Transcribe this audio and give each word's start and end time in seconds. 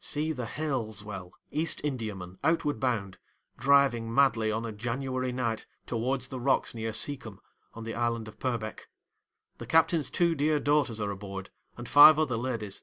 See 0.00 0.32
the 0.32 0.46
Halsewell, 0.46 1.34
East 1.50 1.82
Indiaman 1.84 2.38
outward 2.42 2.80
bound, 2.80 3.18
driving 3.58 4.14
madly 4.14 4.50
on 4.50 4.64
a 4.64 4.72
January 4.72 5.30
night 5.30 5.66
towards 5.84 6.28
the 6.28 6.40
rocks 6.40 6.74
near 6.74 6.90
Seacombe, 6.90 7.40
on 7.74 7.84
the 7.84 7.92
island 7.94 8.26
of 8.26 8.38
Purbeck! 8.40 8.88
The 9.58 9.66
captain's 9.66 10.08
two 10.08 10.34
dear 10.34 10.58
daughters 10.58 11.02
are 11.02 11.10
aboard, 11.10 11.50
and 11.76 11.86
five 11.86 12.18
other 12.18 12.38
ladies. 12.38 12.82